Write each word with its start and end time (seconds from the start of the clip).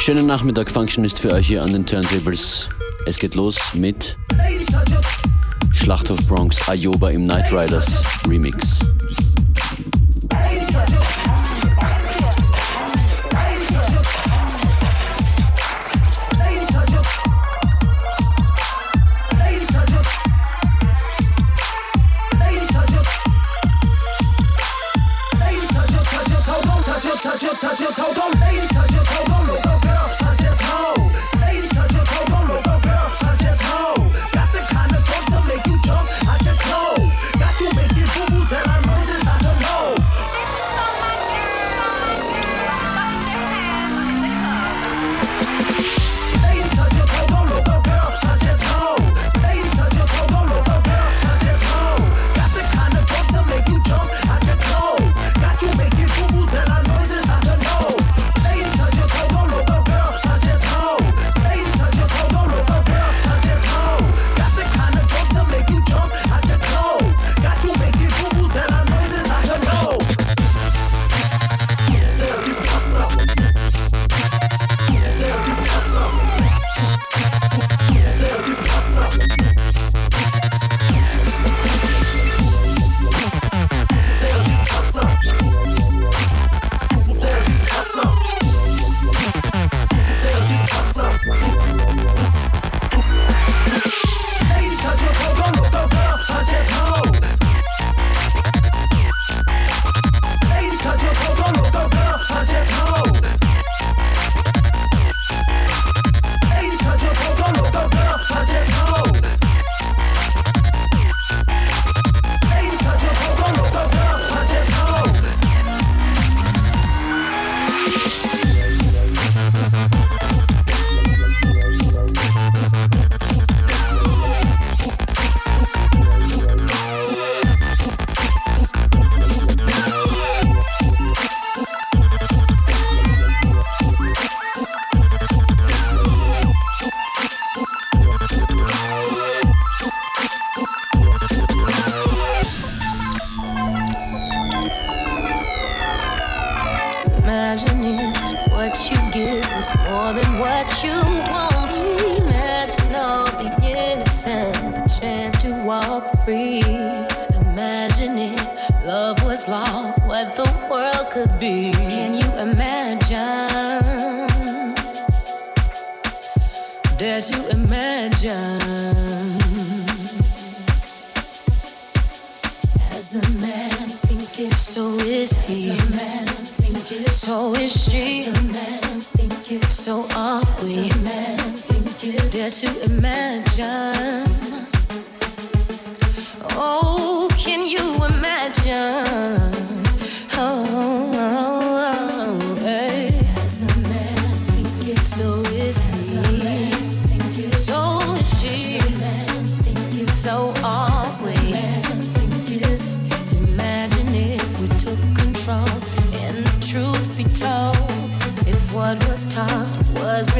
Schönen 0.00 0.26
Nachmittag, 0.26 0.70
Function 0.70 1.04
ist 1.04 1.20
für 1.20 1.30
euch 1.30 1.48
hier 1.48 1.62
an 1.62 1.74
den 1.74 1.84
Turntables. 1.84 2.70
Es 3.04 3.18
geht 3.18 3.34
los 3.34 3.74
mit 3.74 4.16
Schlachthof 5.74 6.26
Bronx 6.26 6.66
Ayoba 6.70 7.10
im 7.10 7.26
Night 7.26 7.52
Riders 7.52 8.02
Remix. 8.26 8.80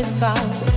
every 0.01 0.19
thought 0.19 0.70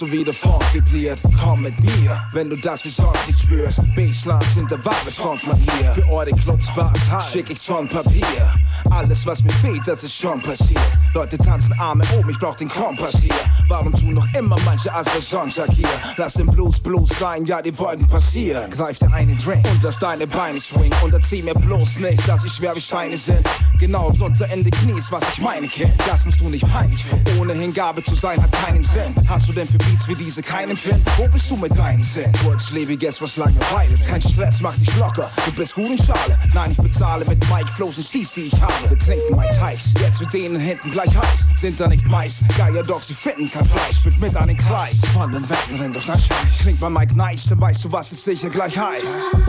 du 0.00 0.10
wie 0.10 0.24
der 0.24 0.34
Funk 0.34 0.62
vibriert, 0.72 1.20
komm 1.42 1.62
mit 1.62 1.78
mir, 1.80 2.22
wenn 2.32 2.48
du 2.48 2.56
das 2.56 2.84
wie 2.84 2.88
sonst 2.88 3.26
nicht 3.26 3.40
spürst. 3.40 3.80
Baselines 3.94 4.54
sind 4.54 4.70
der 4.70 4.84
wahre 4.84 4.96
hier. 5.08 5.92
Für 5.92 6.08
eure 6.10 6.30
Clubs, 6.30 6.72
Bars, 6.74 7.10
High, 7.10 7.22
schick 7.22 7.50
ich 7.50 7.58
von 7.58 7.88
Papier. 7.88 8.54
Alles, 8.90 9.26
was 9.26 9.42
mir 9.42 9.52
fehlt, 9.52 9.86
das 9.86 10.02
ist 10.04 10.14
schon 10.14 10.40
passiert. 10.42 10.80
Leute 11.12 11.38
tanzen 11.38 11.72
Arme 11.78 12.04
oben, 12.18 12.30
ich 12.30 12.38
brauch 12.38 12.54
den 12.54 12.68
Kompass 12.68 13.16
hier. 13.20 13.34
Warum 13.68 13.92
tun 13.94 14.14
noch 14.14 14.26
immer 14.34 14.56
manche 14.64 14.92
als 14.92 15.10
der 15.12 15.20
Sonntag 15.20 15.68
hier? 15.70 15.88
Lass 16.16 16.34
den 16.34 16.46
Blues 16.46 16.80
Blues 16.80 17.10
sein, 17.18 17.44
ja, 17.46 17.62
die 17.62 17.76
Wolken 17.78 18.06
passieren. 18.06 18.70
Greif 18.70 18.98
dir 18.98 19.12
einen 19.12 19.36
Drink 19.38 19.64
und 19.70 19.82
lass 19.82 19.98
deine 19.98 20.26
Beine 20.26 20.58
swingen. 20.58 20.92
Und 21.02 21.12
erzähl 21.12 21.42
mir 21.42 21.54
bloß 21.54 22.00
nicht, 22.00 22.26
dass 22.28 22.42
sie 22.42 22.48
schwer 22.48 22.74
wie 22.74 22.80
Steine 22.80 23.16
sind. 23.16 23.46
Genau 23.84 24.10
drunter 24.12 24.48
Ende 24.50 24.70
Knies, 24.70 25.12
was 25.12 25.22
ich 25.34 25.42
meine, 25.42 25.68
Kind. 25.68 25.92
Das 26.06 26.24
musst 26.24 26.40
du 26.40 26.48
nicht 26.48 26.66
peinlich 26.72 27.04
finden. 27.04 27.38
Ohne 27.38 27.52
Hingabe 27.52 28.02
zu 28.02 28.14
sein, 28.14 28.42
hat 28.42 28.50
keinen 28.50 28.82
Sinn. 28.82 29.14
Hast 29.28 29.46
du 29.46 29.52
denn 29.52 29.68
für 29.68 29.76
Beats 29.76 30.08
wie 30.08 30.14
diese 30.14 30.40
keinen 30.40 30.74
Finn? 30.74 30.98
Wo 31.18 31.28
bist 31.28 31.50
du 31.50 31.56
mit 31.58 31.76
deinen 31.76 32.02
Sinn? 32.02 32.32
Kurzlebiges, 32.42 33.20
was 33.20 33.36
Langeweile. 33.36 33.94
Kein 34.08 34.22
Stress, 34.22 34.62
mach 34.62 34.74
dich 34.78 34.96
locker. 34.96 35.30
Du 35.44 35.52
bist 35.52 35.74
gut 35.74 35.90
in 35.90 35.98
Schale. 35.98 36.38
Nein, 36.54 36.70
ich 36.70 36.78
bezahle 36.78 37.26
mit 37.26 37.38
Mike 37.50 37.70
Flows 37.72 37.98
und 37.98 38.04
Steez, 38.04 38.32
die 38.32 38.46
ich 38.46 38.54
habe. 38.58 38.72
Wir 38.88 38.98
trinken 38.98 39.36
Mike 39.36 39.60
Heiß. 39.60 39.92
Jetzt 40.00 40.18
wird 40.20 40.32
denen 40.32 40.58
hinten 40.58 40.90
gleich 40.90 41.14
heiß. 41.14 41.46
Sind 41.54 41.78
da 41.78 41.86
nicht 41.86 42.06
meist. 42.06 42.42
Geier 42.56 42.82
doch, 42.82 43.02
sie 43.02 43.12
finden 43.12 43.50
kein 43.50 43.66
Fleisch. 43.66 44.02
Mit 44.06 44.18
mit 44.18 44.34
an 44.34 44.48
den 44.48 44.56
Kreis. 44.56 44.96
Von 45.12 45.30
den 45.30 45.42
Wegnerin 45.50 45.92
durch 45.92 46.06
das 46.06 46.24
Scheiß. 46.24 46.60
Klingt 46.62 46.80
bei 46.80 46.88
Mike 46.88 47.14
nice, 47.14 47.48
dann 47.50 47.60
weißt 47.60 47.84
du, 47.84 47.92
was 47.92 48.12
es 48.12 48.24
sicher 48.24 48.48
gleich 48.48 48.78
heißt. 48.78 49.04
Rock, 49.34 49.44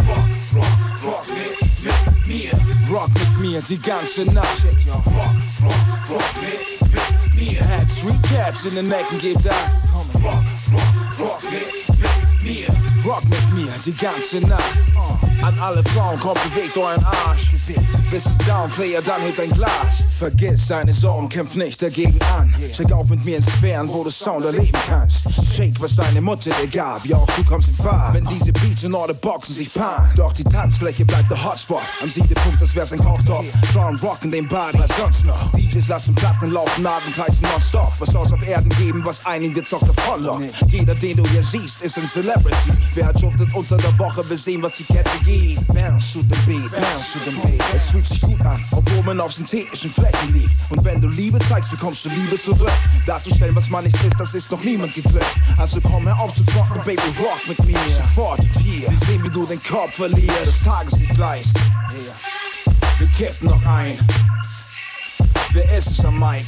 rock, 0.55 0.65
rock 1.05 1.25
mit, 1.29 1.85
mit 1.85 2.27
mir. 2.27 2.74
Rock 2.89 3.09
mit 3.13 3.39
mir 3.39 3.61
die 3.61 3.79
ganze 3.79 4.25
Nacht. 4.31 4.65
Rock, 4.87 5.05
rock, 5.07 6.09
rock 6.09 6.23
mit, 6.39 6.93
mit 6.93 7.51
mir. 7.51 7.67
Had 7.67 7.89
Street 7.89 8.21
Cats 8.23 8.65
in 8.65 8.75
den 8.75 8.91
Ecken 8.91 9.17
gebt 9.17 9.47
Acht. 9.49 9.83
Rock, 9.93 10.43
rock, 10.71 11.19
rock 11.19 11.41
mit, 11.49 11.99
mit 11.99 12.43
mir. 12.43 12.67
Rock 13.03 13.23
mit 13.23 13.53
mir 13.53 13.71
die 13.85 13.93
ganze 13.93 14.39
Nacht. 14.41 14.63
An 15.41 15.57
alle 15.59 15.83
Frauen, 15.85 16.19
kommt, 16.19 16.41
bewegt 16.43 16.77
euren 16.77 17.03
Arsch. 17.03 17.51
Bist 18.11 18.27
du 18.27 18.45
down, 18.45 18.69
Player, 18.71 19.01
dann 19.01 19.21
hebt 19.21 19.39
ein 19.39 19.49
Glas. 19.49 20.03
Vergiss 20.17 20.67
deine 20.67 20.93
Sorgen, 20.93 21.27
kämpf 21.27 21.55
nicht 21.55 21.81
dagegen 21.81 22.17
an. 22.37 22.53
Check 22.73 22.91
auf 22.91 23.07
mit 23.09 23.23
mir 23.25 23.37
in 23.37 23.43
Sphären, 23.43 23.87
wo 23.89 24.03
du 24.03 24.09
Sound 24.09 24.45
erleben 24.45 24.71
kannst. 24.87 25.27
Shake, 25.55 25.81
was 25.81 25.95
deine 25.95 26.21
Mutter 26.21 26.51
dir 26.61 26.67
gab. 26.67 27.05
Ja, 27.05 27.17
auch 27.17 27.29
du 27.35 27.43
kommst 27.43 27.69
in 27.69 27.75
Fahrt. 27.75 28.13
Wenn 28.13 28.25
diese 28.25 28.53
Beats 28.53 28.83
und 28.83 28.95
eure 28.95 29.13
Boxen 29.13 29.55
sich 29.55 29.73
paaren. 29.73 30.09
Doch 30.15 30.31
die 30.33 30.43
Tanzfläche 30.43 31.03
bleibt 31.05 31.29
der 31.31 31.43
Hotspot. 31.43 31.81
Am 32.01 32.09
Siedepunkt, 32.09 32.61
das 32.61 32.75
wär's 32.75 32.93
ein 32.93 32.99
Kochtopf. 32.99 33.45
Frauen 33.73 33.97
rocken 33.97 34.31
den 34.31 34.47
Body, 34.47 34.77
was 34.77 34.95
sonst 34.95 35.25
noch? 35.25 35.51
DJs 35.51 35.87
lassen 35.87 36.15
Platten 36.15 36.51
laufen, 36.51 36.85
Abendkreisen 36.85 37.41
nonstop. 37.51 37.91
Was 37.99 38.09
soll's 38.09 38.31
auf 38.31 38.47
Erden 38.47 38.69
geben, 38.77 39.01
was 39.03 39.25
einen 39.25 39.53
jetzt 39.55 39.71
noch 39.71 39.85
davonlockt? 39.85 40.53
Jeder, 40.67 40.95
den 40.95 41.17
du 41.17 41.27
hier 41.27 41.43
siehst, 41.43 41.81
ist 41.81 41.97
ein 41.97 42.07
Celebrity. 42.07 42.71
Wer 42.93 43.17
schuftet 43.19 43.53
unter 43.53 43.77
der 43.77 43.97
Woche, 43.97 44.27
wir 44.29 44.37
sehen, 44.37 44.61
was 44.61 44.73
die 44.77 44.83
Kette 44.83 45.09
gibt. 45.25 45.67
Bounce 45.67 46.13
to 46.13 46.19
the 46.19 46.39
beat, 46.45 46.71
bounce 46.71 47.13
to 47.13 47.19
the 47.25 47.31
beat. 47.31 47.63
Fühlt 47.95 48.07
sich 48.07 48.19
gut 48.19 48.41
an, 48.41 48.61
obwohl 48.71 49.03
man 49.03 49.21
auf 49.21 49.31
synthetischen 49.31 49.89
Flecken 49.89 50.33
liegt. 50.33 50.51
Und 50.69 50.83
wenn 50.83 50.99
du 50.99 51.07
Liebe 51.07 51.39
zeigst, 51.39 51.71
bekommst 51.71 52.03
du 52.03 52.09
Liebe 52.09 52.35
zurück. 52.35 52.69
Darzustellen, 53.05 53.55
was 53.55 53.69
man 53.69 53.85
nicht 53.85 53.95
ist, 54.03 54.19
das 54.19 54.33
ist 54.33 54.51
noch 54.51 54.61
niemand 54.65 54.93
geglückt. 54.93 55.25
Also 55.55 55.79
komm 55.79 56.05
hör 56.05 56.19
auf 56.19 56.35
zu 56.35 56.43
trocken, 56.43 56.81
Baby, 56.83 57.01
rock 57.17 57.39
mit 57.47 57.65
mir. 57.65 57.79
Sofort 57.87 58.39
und 58.39 58.57
hier, 58.57 58.91
wir 58.91 58.97
sehen, 58.97 59.23
wie 59.23 59.29
du 59.29 59.45
den 59.45 59.63
Kopf 59.63 59.93
verlierst. 59.93 60.45
Das 60.45 60.63
Tageslicht 60.65 61.15
gleißt. 61.15 61.53
Wir 62.97 63.07
kippen 63.15 63.47
noch 63.47 63.65
ein. 63.65 63.97
Wer 65.53 65.77
ist 65.77 65.91
es 65.91 66.03
am 66.03 66.19
Mic? 66.19 66.43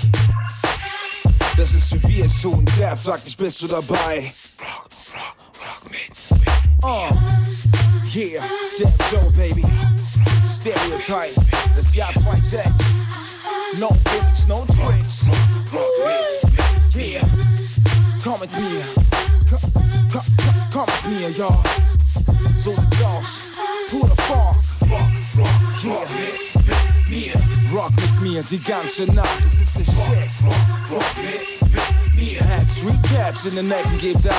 Das 1.55 1.73
ist 1.73 1.93
wie 1.93 2.17
wir 2.17 2.25
es 2.25 2.41
tun. 2.41 2.65
Der 2.77 2.97
fragt 2.97 3.25
dich, 3.25 3.37
bist 3.37 3.61
du 3.61 3.67
dabei? 3.67 4.29
Rock, 4.59 4.89
rock, 5.15 5.37
rock 5.63 5.91
mit. 5.91 6.11
Oh, 6.81 7.07
Yeah, 8.17 8.41
step 8.65 8.97
Joe, 9.11 9.29
baby. 9.37 9.61
Stereotype. 10.43 11.35
That's 11.75 11.95
y'all 11.95 12.11
twice 12.13 12.49
that. 12.49 12.73
No 13.77 13.89
gimmicks, 14.09 14.47
no 14.47 14.65
tricks. 14.73 15.21
Yeah, 16.97 17.21
come 18.23 18.39
with 18.39 18.51
me. 18.57 18.81
Come, 19.45 19.69
come, 20.09 20.25
come 20.71 20.87
with 20.87 21.05
me, 21.05 21.29
y'all. 21.37 21.61
So 22.57 22.73
Josh, 22.97 23.53
who 23.91 24.01
the 24.01 24.15
fuck? 24.25 24.57
Yeah. 27.11 27.39
Rock 27.71 27.91
mit 27.97 28.21
mir 28.21 28.41
die 28.41 28.57
ganze 28.57 29.05
Nacht, 29.13 29.43
das 29.45 29.53
ist 29.53 29.77
das 29.77 29.85
Shit. 29.85 30.43
Rock, 30.43 30.91
rock 30.91 31.13
me. 31.17 31.37
mit 31.69 32.15
mir. 32.15 32.49
Hats, 32.49 32.77
recaps 32.83 33.43
Cats 33.43 33.45
in 33.45 33.67
neck 33.67 33.85
and 33.85 34.01
give 34.01 34.25
ab. 34.25 34.33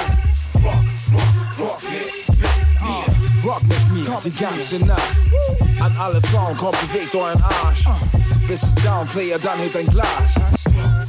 Rock, 0.64 0.84
rock, 1.12 1.58
rock 1.60 1.82
mit, 1.84 3.27
rock 3.48 3.66
met 3.66 3.88
me, 3.90 4.02
die 4.22 4.32
reactie 4.38 4.84
na. 4.84 4.94
Aan 5.78 5.96
alle 5.96 6.18
vrouwen 6.20 6.56
komt 6.56 6.76
de 6.80 6.86
weg 6.92 7.10
arsch. 7.42 7.88
Bist 8.46 8.62
uh. 8.62 8.74
du 8.74 8.82
downplayer, 8.82 9.38
hebt 9.42 9.76
ein 9.76 9.86
Glas. 9.90 10.36
Uh, 10.70 11.00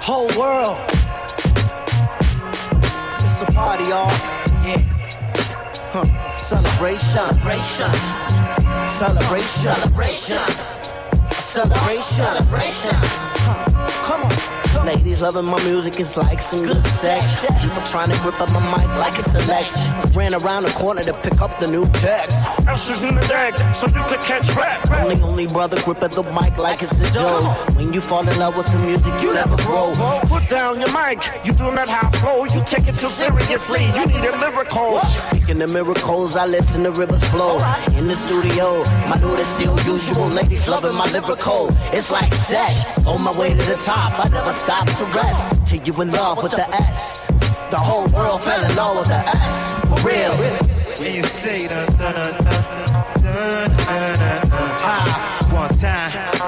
Whole 0.00 0.32
world. 0.36 0.76
It's 3.20 3.42
a 3.42 3.52
party, 3.52 3.84
y'all. 3.84 4.10
Yeah. 4.64 4.78
Huh. 5.92 6.36
Celebration. 6.36 7.08
Celebration. 7.08 7.90
Celebration. 8.98 9.74
Celebration. 9.74 10.79
Celebration. 11.52 12.24
Celebration. 12.24 13.79
Come 14.02 14.22
on. 14.22 14.60
Ladies 14.86 15.20
loving 15.20 15.44
my 15.44 15.62
music, 15.64 16.00
it's 16.00 16.16
like 16.16 16.40
some 16.40 16.62
good 16.62 16.84
sex. 16.86 17.44
People 17.62 17.82
trying 17.82 18.10
to 18.10 18.18
grip 18.22 18.40
up 18.40 18.50
my 18.52 18.60
mic 18.78 18.88
like 18.98 19.18
it's 19.18 19.34
a 19.34 19.38
Lex. 19.50 19.76
Ran 20.16 20.32
around 20.32 20.62
the 20.62 20.70
corner 20.70 21.02
to 21.02 21.12
pick 21.12 21.40
up 21.42 21.58
the 21.60 21.66
new 21.66 21.84
text. 21.86 22.36
Ashes 22.66 23.02
in 23.02 23.14
the 23.14 23.20
deck, 23.22 23.58
so 23.74 23.86
you 23.88 24.02
could 24.08 24.20
catch 24.20 24.48
rap. 24.56 24.88
Only, 25.02 25.20
only 25.22 25.46
brother 25.46 25.78
grip 25.82 26.02
at 26.02 26.12
the 26.12 26.22
mic 26.22 26.56
like 26.56 26.82
it's 26.82 26.98
a 27.00 27.12
joke. 27.12 27.76
When 27.76 27.92
you 27.92 28.00
fall 28.00 28.26
in 28.26 28.38
love 28.38 28.56
with 28.56 28.68
the 28.68 28.78
music, 28.78 29.12
you 29.20 29.34
never 29.34 29.56
grow. 29.64 29.92
Put 30.26 30.48
down 30.48 30.80
your 30.80 30.92
mic, 30.92 31.18
you 31.44 31.52
do 31.52 31.70
not 31.72 31.88
have 31.88 32.14
flow. 32.14 32.44
You 32.44 32.62
take 32.64 32.88
it 32.88 32.98
too 32.98 33.10
seriously, 33.10 33.84
you 33.84 34.06
need 34.06 34.24
a 34.24 34.38
miracle. 34.38 35.00
Speaking 35.02 35.60
of 35.62 35.72
miracles, 35.72 36.36
I 36.36 36.46
listen 36.46 36.84
to 36.84 36.92
rivers 36.92 37.24
flow. 37.24 37.58
In 37.98 38.06
the 38.06 38.14
studio, 38.14 38.82
my 39.10 39.18
dude 39.18 39.38
is 39.40 39.48
still 39.48 39.76
usual. 39.82 40.28
Ladies 40.28 40.68
loving 40.68 40.94
my 40.94 41.10
lyrical. 41.10 41.68
It's 41.92 42.10
like 42.10 42.32
sex. 42.32 42.96
On 43.06 43.20
my 43.20 43.32
way 43.38 43.50
to 43.50 43.56
the 43.56 43.79
top, 43.80 44.24
I 44.24 44.28
never 44.28 44.52
stop 44.52 44.86
to 44.86 45.04
rest. 45.16 45.68
Till 45.68 45.82
you 45.82 46.02
in 46.02 46.10
love 46.10 46.42
with 46.42 46.52
the 46.52 46.68
S. 46.74 47.28
The 47.70 47.78
whole 47.78 48.06
world 48.08 48.42
fell 48.42 48.62
in 48.68 48.76
love 48.76 48.98
with 48.98 49.08
the 49.08 49.22
S. 49.26 49.56
For 49.88 50.08
real. 50.08 50.34
When 51.00 51.14
you 51.14 51.22
say 51.22 51.66
dun 51.66 51.86
dun 51.96 52.14
dun 52.14 52.34
dun 52.34 52.92
dun 53.22 53.70
dun 53.70 53.70
dun 53.70 54.48
dun 54.48 54.70
ah, 54.82 55.48
one 55.52 55.78
time, 55.78 56.39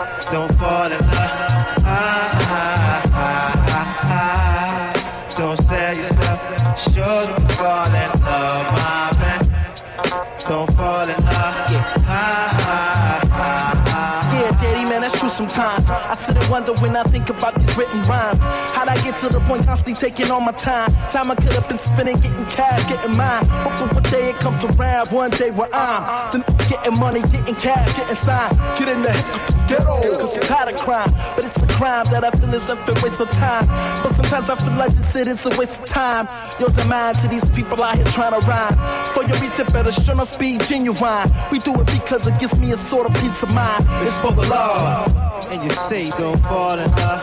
wonder 16.53 16.75
when 16.83 16.95
I 16.95 17.03
think 17.05 17.31
about 17.31 17.55
these 17.55 17.79
written 17.79 18.03
rhymes. 18.03 18.45
How'd 18.77 18.87
I 18.87 19.03
get 19.03 19.17
to 19.21 19.31
the 19.31 19.41
point 19.41 19.65
constantly 19.65 19.95
taking 19.95 20.31
all 20.31 20.43
my 20.43 20.53
time? 20.53 20.93
Time 21.11 21.31
I 21.31 21.35
could 21.35 21.55
have 21.55 21.67
been 21.67 21.79
spending 21.79 22.21
getting 22.21 22.45
cash, 22.45 22.87
getting 22.87 23.17
mine. 23.17 23.47
Hoping 23.65 23.89
one 23.95 24.03
day 24.03 24.29
it 24.29 24.37
comes 24.37 24.63
around, 24.63 25.09
one 25.09 25.31
day 25.31 25.51
where 25.51 25.71
I'm 25.73 26.31
the 26.31 26.45
getting 26.69 27.01
money, 27.01 27.23
getting 27.23 27.55
cash, 27.55 27.97
getting 27.97 28.17
signed. 28.17 28.59
Get 28.77 28.89
in 28.89 29.01
the 29.01 29.52
ghetto, 29.73 30.19
cause 30.19 30.37
I'm 30.37 30.43
tired 30.43 30.75
of 30.75 30.81
crime. 30.81 31.11
But 31.35 31.45
it's 31.45 31.57
a 31.57 31.67
crime 31.67 32.05
that 32.13 32.25
I 32.25 32.31
feel 32.31 32.53
is 32.53 32.69
a 32.69 32.77
waste 33.03 33.21
of 33.21 33.31
time. 33.31 33.67
But 34.03 34.11
sometimes 34.15 34.51
I 34.51 34.57
feel 34.57 34.77
like 34.77 34.93
this 34.93 35.17
is 35.17 35.47
a 35.47 35.51
waste 35.59 35.81
of 35.81 35.87
time. 35.87 36.29
Yours 36.61 36.77
and 36.79 36.89
mine 36.89 37.15
to 37.15 37.29
these 37.29 37.49
people 37.51 37.83
out 37.83 37.97
here 37.97 38.05
trying 38.07 38.39
to 38.39 38.47
rhyme. 38.47 38.77
For 39.15 39.23
your 39.25 39.39
beat, 39.41 39.59
it 39.59 39.73
better 39.73 39.93
enough 40.13 40.39
be 40.39 40.59
genuine. 40.59 41.31
We 41.51 41.59
do 41.59 41.75
it 41.81 41.87
because 41.87 42.27
it 42.27 42.39
gives 42.39 42.57
me 42.59 42.73
a 42.73 42.77
sort 42.77 43.07
of 43.09 43.15
peace 43.21 43.43
of 43.43 43.55
mind. 43.55 43.85
It's 44.07 44.19
for 44.19 44.33
the 44.33 44.43
love. 44.43 45.09
And 45.51 45.63
you 45.63 45.71
say 45.71 46.11
don't 46.11 46.39
fall 46.41 46.79
in 46.79 46.91
love. 46.91 47.21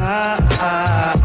Ah, 0.00 0.38
ah, 0.60 1.17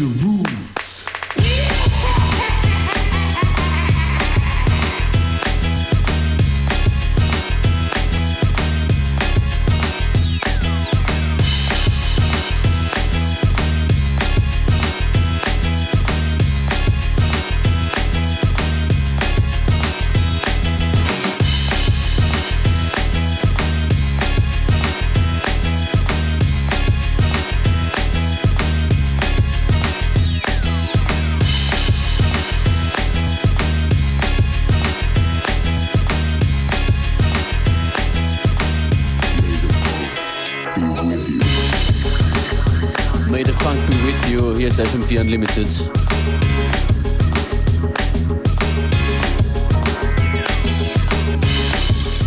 the 0.00 0.06
rule. 0.24 0.49
FM4 45.10 45.20
Unlimited. 45.20 45.66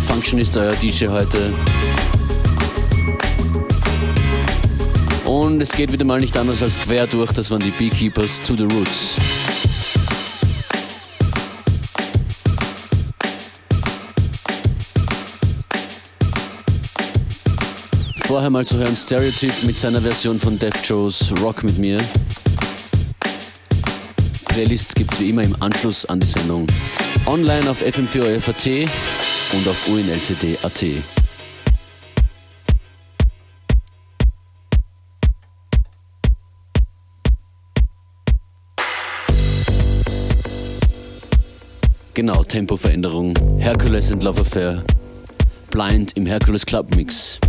Function 0.06 0.38
ist 0.38 0.56
euer 0.56 0.72
DJ 0.72 1.06
heute. 1.08 1.52
Und 5.24 5.62
es 5.62 5.70
geht 5.70 5.92
wieder 5.92 6.04
mal 6.04 6.20
nicht 6.20 6.36
anders 6.36 6.62
als 6.62 6.78
quer 6.78 7.06
durch, 7.06 7.32
das 7.32 7.50
waren 7.50 7.62
die 7.62 7.70
Beekeepers 7.70 8.42
to 8.42 8.54
the 8.54 8.64
Roots. 8.64 9.16
Vorher 18.26 18.50
mal 18.50 18.66
zu 18.66 18.76
hören 18.76 18.96
Stereotype 18.96 19.64
mit 19.64 19.78
seiner 19.78 20.00
Version 20.00 20.38
von 20.38 20.58
Def 20.58 20.74
Joe's 20.86 21.32
Rock 21.40 21.62
mit 21.62 21.78
mir. 21.78 21.98
Playlist 24.54 24.94
gibt 24.94 25.12
es 25.12 25.20
wie 25.20 25.30
immer 25.30 25.42
im 25.42 25.56
Anschluss 25.60 26.04
an 26.04 26.20
die 26.20 26.28
Sendung. 26.28 26.64
Online 27.26 27.68
auf 27.68 27.82
fm4 27.82 28.88
und 29.52 29.66
auf 29.66 29.88
unltd.at. 29.88 30.84
Genau, 42.14 42.44
Tempoveränderung. 42.44 43.34
Hercules 43.58 44.12
and 44.12 44.22
Love 44.22 44.42
Affair. 44.42 44.84
Blind 45.72 46.16
im 46.16 46.26
Hercules 46.26 46.64
Club 46.64 46.94
Mix. 46.94 47.40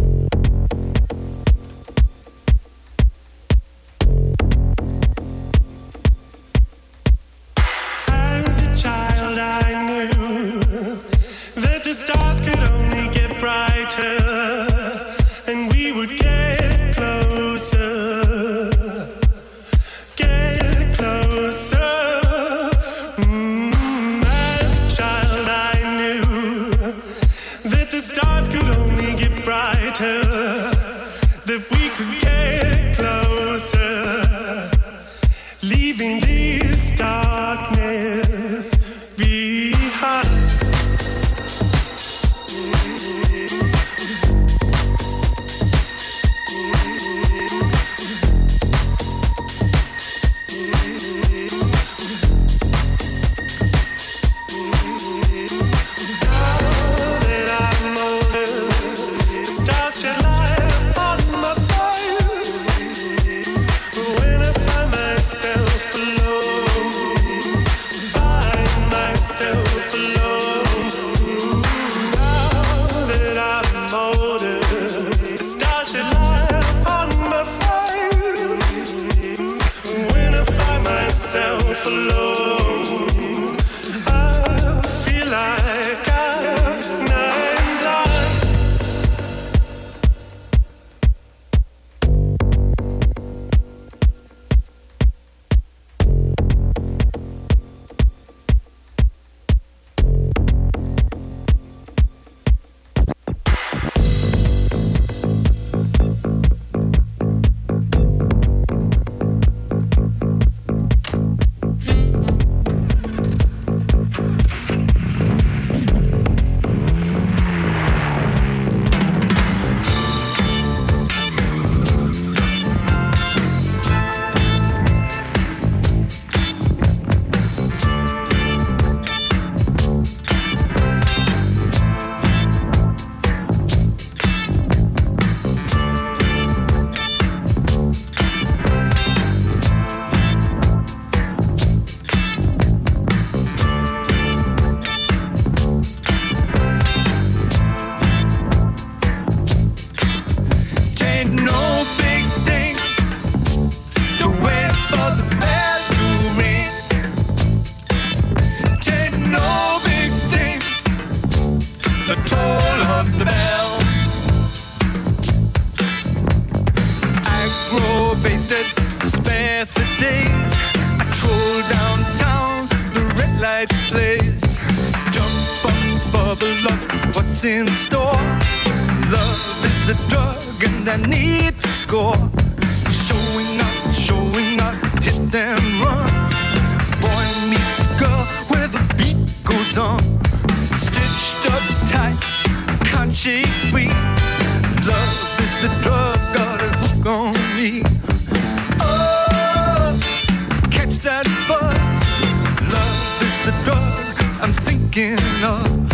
the 203.45 203.51
drug 203.63 204.41
I'm 204.41 204.51
thinking 204.51 205.43
of. 205.43 205.85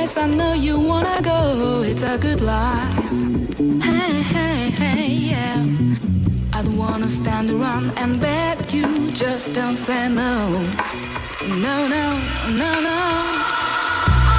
place 0.00 0.16
I 0.16 0.26
know 0.26 0.54
you 0.54 0.80
wanna 0.80 1.20
go. 1.22 1.82
It's 1.84 2.02
a 2.02 2.16
good 2.16 2.40
life. 2.40 3.10
Hey, 3.86 4.14
hey, 4.34 4.60
hey, 4.82 5.06
yeah. 5.32 5.56
I 6.56 6.58
don't 6.64 6.78
wanna 6.78 7.08
stand 7.08 7.50
around 7.50 7.86
and 8.02 8.12
bet 8.20 8.72
you. 8.72 8.88
Just 9.22 9.54
don't 9.54 9.76
say 9.76 10.08
no. 10.08 10.32
No, 11.66 11.76
no, 11.96 12.06
no, 12.60 12.70
no. 12.88 13.00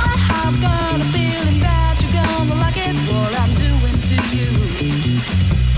I 0.07 0.13
have 0.31 0.55
got 0.67 0.95
a 1.05 1.07
feeling 1.13 1.59
that 1.67 1.93
you're 2.01 2.15
gonna 2.19 2.63
like 2.63 2.79
it. 2.87 2.95
What 3.11 3.33
I'm 3.43 3.53
doing 3.65 3.97
to 4.09 4.17
you. 4.37 4.51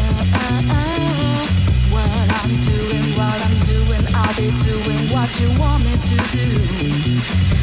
Oh, 0.04 0.40
oh, 0.44 0.78
oh. 0.80 1.42
What 1.96 2.28
I'm 2.42 2.54
doing, 2.72 3.08
what 3.20 3.38
I'm 3.48 3.58
doing, 3.72 4.04
I'll 4.20 4.36
be 4.42 4.50
doing 4.70 5.04
what 5.16 5.30
you 5.40 5.50
want 5.62 5.80
me 5.86 5.94
to 6.10 6.18
do. 6.38 7.63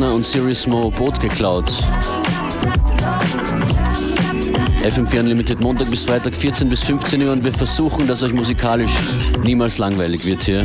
Dana 0.00 0.14
und 0.14 0.24
Sirius 0.24 0.66
Mo 0.66 0.90
Boot 0.90 1.20
geklaut. 1.20 1.70
FM4 4.82 5.20
Unlimited 5.20 5.60
Montag 5.60 5.90
bis 5.90 6.06
Freitag 6.06 6.34
14 6.34 6.70
bis 6.70 6.82
15 6.84 7.22
Uhr 7.22 7.32
und 7.32 7.44
wir 7.44 7.52
versuchen, 7.52 8.06
dass 8.06 8.22
euch 8.22 8.32
musikalisch 8.32 8.92
niemals 9.42 9.76
langweilig 9.76 10.24
wird 10.24 10.42
hier. 10.42 10.64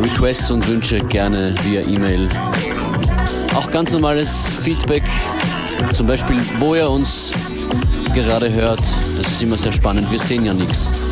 Requests 0.00 0.52
und 0.52 0.68
Wünsche 0.68 1.00
gerne 1.00 1.56
via 1.64 1.80
E-Mail. 1.80 2.28
Auch 3.56 3.68
ganz 3.72 3.90
normales 3.90 4.46
Feedback, 4.62 5.02
zum 5.92 6.06
Beispiel, 6.06 6.36
wo 6.60 6.76
ihr 6.76 6.88
uns 6.88 7.32
gerade 8.14 8.52
hört. 8.52 8.82
Das 9.18 9.26
ist 9.26 9.42
immer 9.42 9.58
sehr 9.58 9.72
spannend. 9.72 10.08
Wir 10.12 10.20
sehen 10.20 10.44
ja 10.44 10.54
nichts. 10.54 11.11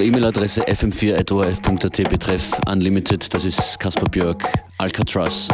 Unsere 0.00 0.16
E-Mail-Adresse 0.16 0.62
fm4.orf.at 0.66 2.08
betreff 2.08 2.52
Unlimited, 2.66 3.34
das 3.34 3.44
ist 3.44 3.78
Kaspar 3.78 4.08
Björk, 4.08 4.42
Alcatraz 4.78 5.46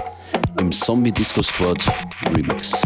im 0.60 0.70
Zombie 0.70 1.10
Disco 1.10 1.42
Squad 1.42 1.84
Remix. 2.32 2.80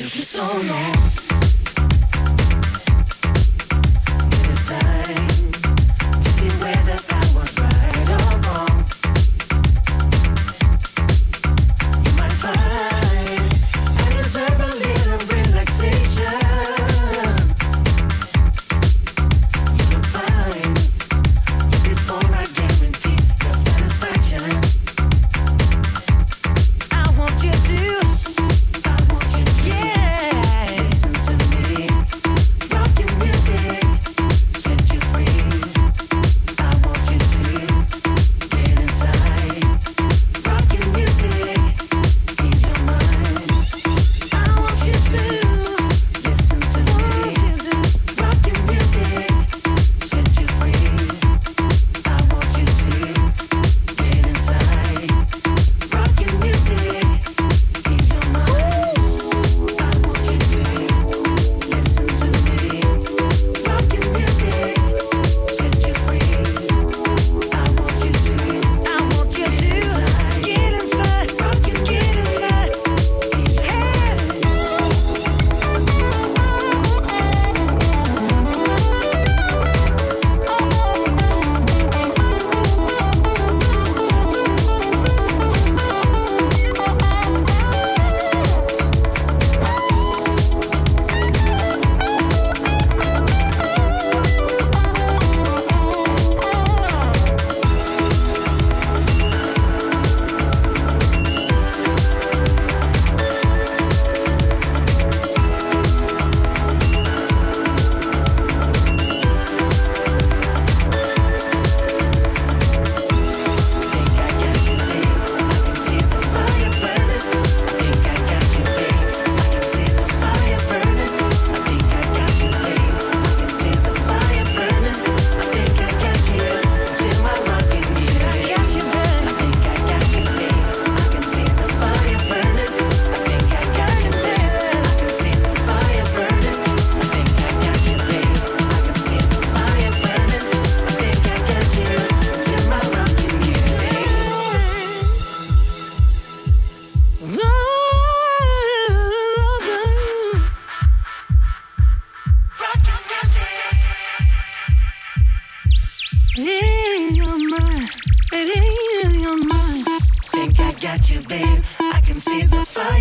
took 0.00 0.16
me 0.16 0.22
so 0.22 0.42
long. 0.42 1.19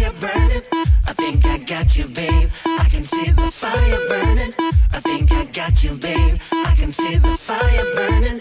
I 0.02 1.14
think 1.14 1.46
I 1.46 1.58
got 1.58 1.98
you, 1.98 2.06
babe. 2.08 2.50
I 2.66 2.88
can 2.90 3.04
see 3.04 3.32
the 3.32 3.52
fire 3.52 4.08
burning. 4.08 4.54
I 4.94 5.00
think 5.02 5.32
I 5.32 5.44
got 5.46 5.84
you, 5.84 5.92
babe. 5.98 6.40
I 6.52 6.74
can 6.78 6.92
see 6.92 7.18
the 7.18 7.36
fire 7.36 7.96
burning. 7.96 8.39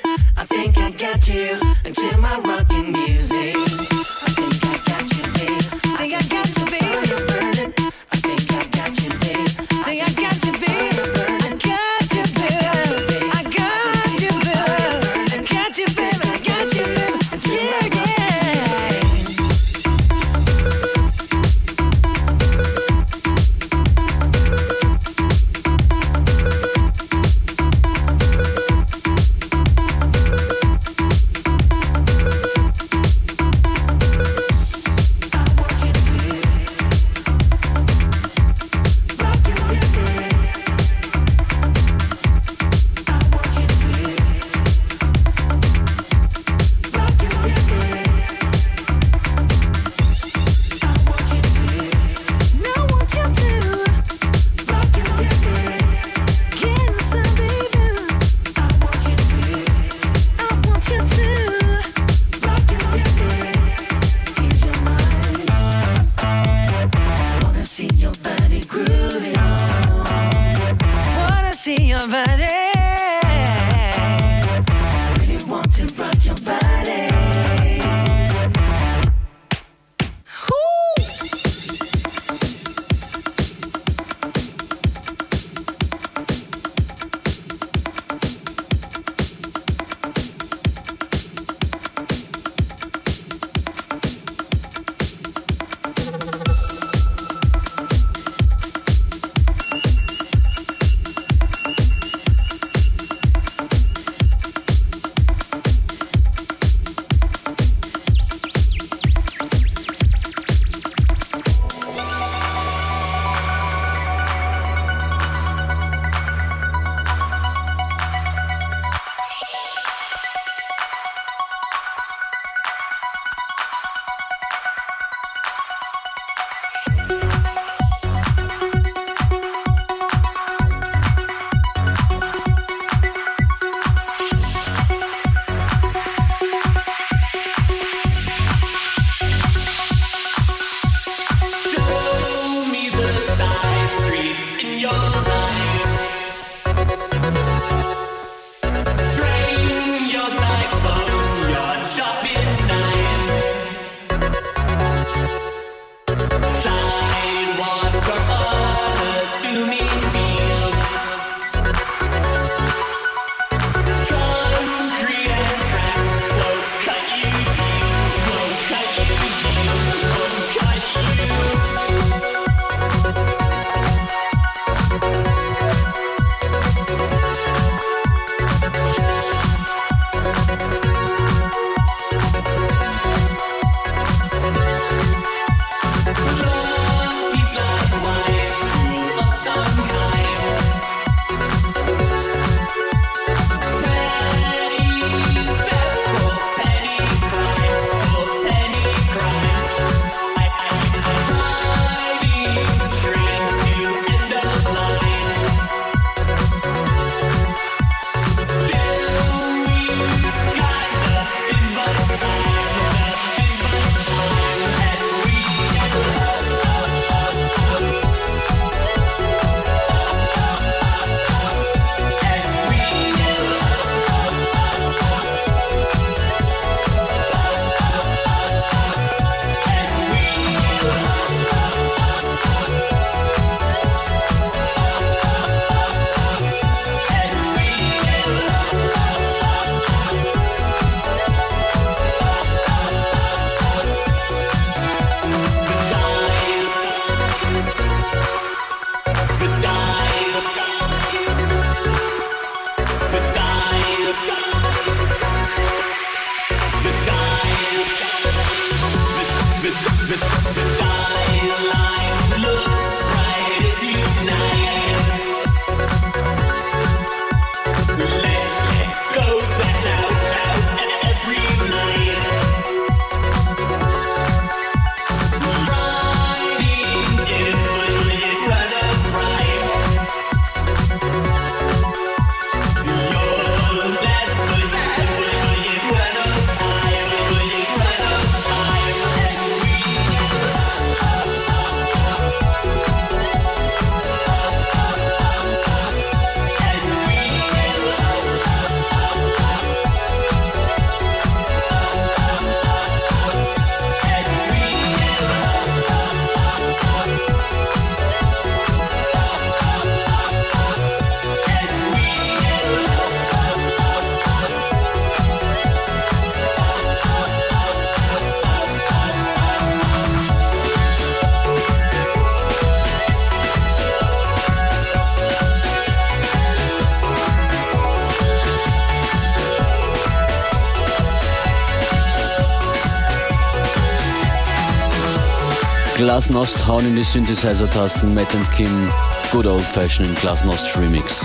Glasnost 336.19 336.67
hauen 336.67 336.85
in 336.85 336.97
die 336.97 337.05
Synthesizer-Tasten. 337.05 338.13
Matt 338.13 338.35
and 338.35 338.51
Kim, 338.51 338.93
Good 339.31 339.47
Old 339.47 339.63
Fashioned 339.63 340.19
Glasnost 340.19 340.77
Remix. 340.77 341.25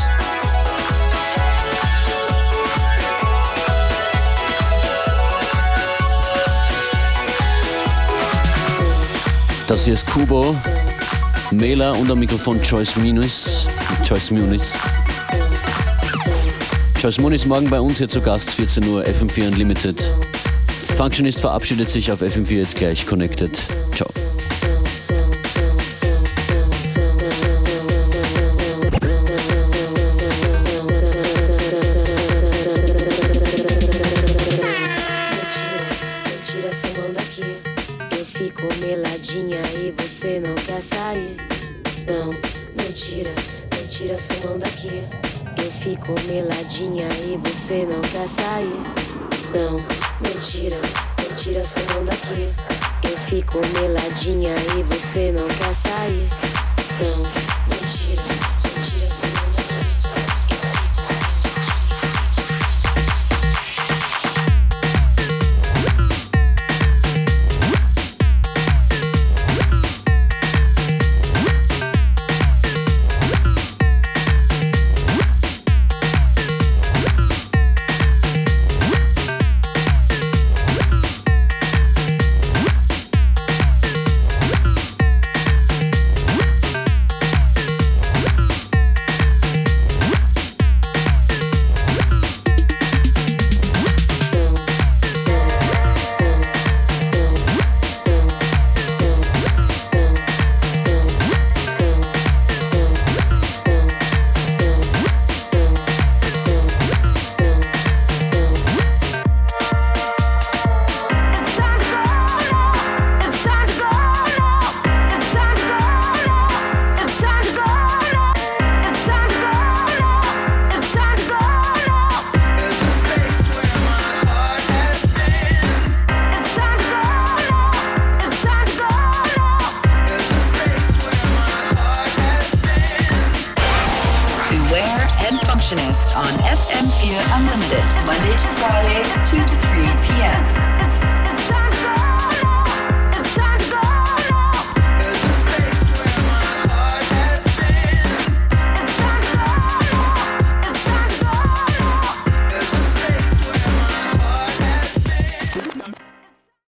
Das 9.68 9.86
hier 9.86 9.96
ist 9.96 10.06
Kubo, 10.06 10.56
Mela 11.50 11.94
und 11.94 12.12
am 12.12 12.20
Mikrofon 12.20 12.62
Joyce 12.62 12.96
Muniz. 12.98 13.66
Joyce 14.08 14.30
Muniz. 14.30 14.76
Joyce 17.02 17.18
Muniz 17.18 17.46
morgen 17.48 17.68
bei 17.68 17.80
uns 17.80 17.98
hier 17.98 18.10
zu 18.10 18.22
Gast, 18.22 18.52
14 18.52 18.88
Uhr, 18.88 19.04
FM4 19.04 19.48
Unlimited. 19.48 20.14
Functionist 20.96 21.42
verabschiedet 21.42 21.90
sich 21.90 22.12
auf 22.12 22.22
FM4 22.22 22.58
jetzt 22.58 22.76
gleich, 22.76 23.08
connected. 23.08 23.60
saw 55.74 56.06
you. 56.06 56.28
So. 56.78 57.43